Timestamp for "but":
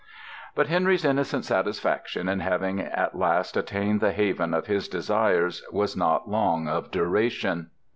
0.55-0.65